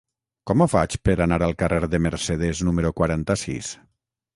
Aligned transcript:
Com 0.51 0.63
ho 0.63 0.67
faig 0.71 0.95
per 1.09 1.15
anar 1.27 1.39
al 1.49 1.55
carrer 1.61 1.93
de 1.95 2.03
Mercedes 2.09 2.67
número 2.71 2.97
quaranta-sis? 3.03 3.77